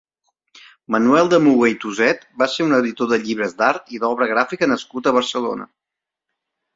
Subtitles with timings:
[0.93, 4.71] Manuel de Muga i Toset va ser un editor de llibres d'art i d'obra gràfica
[4.73, 5.69] nascut a Barcelona.